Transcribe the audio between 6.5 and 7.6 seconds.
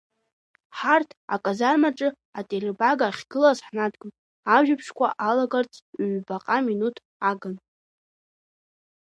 минуҭ агын.